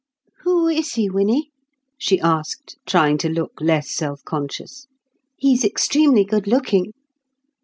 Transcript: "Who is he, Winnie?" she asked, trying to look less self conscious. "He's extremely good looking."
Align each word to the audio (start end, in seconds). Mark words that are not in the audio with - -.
"Who 0.39 0.67
is 0.67 0.93
he, 0.95 1.11
Winnie?" 1.11 1.51
she 1.95 2.19
asked, 2.19 2.75
trying 2.87 3.19
to 3.19 3.29
look 3.29 3.51
less 3.61 3.95
self 3.95 4.23
conscious. 4.23 4.87
"He's 5.37 5.63
extremely 5.63 6.25
good 6.25 6.47
looking." 6.47 6.93